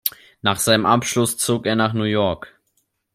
Nach 0.41 0.57
seinem 0.57 0.87
Abschluss 0.87 1.37
zog 1.37 1.67
er 1.67 1.75
nach 1.75 1.93
New 1.93 2.05
York. 2.05 2.59